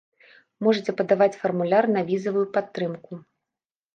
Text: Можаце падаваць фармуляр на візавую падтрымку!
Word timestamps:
Можаце 0.67 0.93
падаваць 1.01 1.35
фармуляр 1.41 1.85
на 1.97 2.01
візавую 2.09 2.45
падтрымку! 2.55 3.21